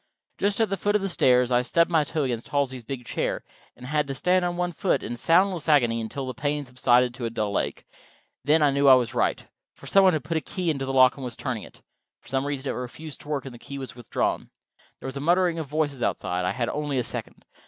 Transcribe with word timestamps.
Just 0.39 0.59
at 0.59 0.71
the 0.71 0.77
foot 0.77 0.95
of 0.95 1.03
the 1.03 1.07
stairs 1.09 1.51
I 1.51 1.61
stubbed 1.61 1.91
my 1.91 2.03
toe 2.03 2.23
against 2.23 2.47
Halsey's 2.49 2.83
big 2.83 3.05
chair, 3.05 3.43
and 3.75 3.85
had 3.85 4.07
to 4.07 4.15
stand 4.15 4.43
on 4.43 4.57
one 4.57 4.71
foot 4.71 5.03
in 5.03 5.13
a 5.13 5.15
soundless 5.15 5.69
agony 5.69 6.01
until 6.01 6.25
the 6.25 6.33
pain 6.33 6.65
subsided 6.65 7.13
to 7.13 7.25
a 7.25 7.29
dull 7.29 7.59
ache. 7.59 7.85
And 7.93 8.01
then—I 8.45 8.71
knew 8.71 8.87
I 8.87 8.95
was 8.95 9.13
right. 9.13 9.45
Some 9.75 10.03
one 10.03 10.13
had 10.13 10.23
put 10.23 10.37
a 10.37 10.41
key 10.41 10.71
into 10.71 10.85
the 10.85 10.91
lock, 10.93 11.17
and 11.17 11.23
was 11.23 11.35
turning 11.35 11.61
it. 11.61 11.83
For 12.19 12.29
some 12.29 12.47
reason 12.47 12.67
it 12.67 12.73
refused 12.75 13.21
to 13.21 13.27
work, 13.27 13.45
and 13.45 13.53
the 13.53 13.59
key 13.59 13.77
was 13.77 13.95
withdrawn. 13.95 14.49
There 14.99 15.07
was 15.07 15.17
a 15.17 15.21
muttering 15.21 15.59
of 15.59 15.67
voices 15.67 16.01
outside: 16.01 16.45
I 16.45 16.53
had 16.53 16.67
only 16.69 16.97
a 16.97 17.03
second. 17.03 17.45